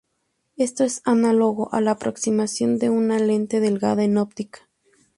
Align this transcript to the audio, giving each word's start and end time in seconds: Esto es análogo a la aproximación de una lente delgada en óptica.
Esto 0.57 0.83
es 0.83 1.03
análogo 1.05 1.71
a 1.75 1.79
la 1.79 1.91
aproximación 1.91 2.79
de 2.79 2.89
una 2.89 3.19
lente 3.19 3.59
delgada 3.59 4.03
en 4.03 4.17
óptica. 4.17 4.67